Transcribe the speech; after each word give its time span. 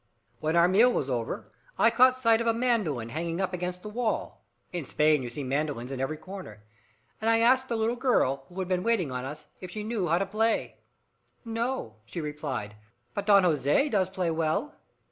After 0.43 0.57
our 0.57 0.67
meal 0.67 0.91
was 0.91 1.11
over, 1.11 1.51
I 1.77 1.91
caught 1.91 2.17
sight 2.17 2.41
of 2.41 2.47
a 2.47 2.55
mandolin 2.55 3.09
hanging 3.09 3.39
up 3.39 3.53
against 3.53 3.83
the 3.83 3.89
wall 3.89 4.43
in 4.73 4.83
Spain 4.83 5.21
you 5.21 5.29
see 5.29 5.43
mandolins 5.43 5.91
in 5.91 5.99
every 5.99 6.17
corner 6.17 6.63
and 7.21 7.29
I 7.29 7.37
asked 7.37 7.69
the 7.69 7.75
little 7.75 7.95
girl, 7.95 8.45
who 8.49 8.57
had 8.57 8.67
been 8.67 8.81
waiting 8.81 9.11
on 9.11 9.25
us, 9.25 9.47
if 9.59 9.69
she 9.69 9.83
knew 9.83 10.07
how 10.07 10.17
to 10.17 10.25
play 10.25 10.63
it. 10.63 10.81
"No," 11.45 11.97
she 12.07 12.19
replied. 12.19 12.75
"But 13.13 13.27
Don 13.27 13.43
Jose 13.43 13.89
does 13.89 14.09
play 14.09 14.31
well!" 14.31 14.73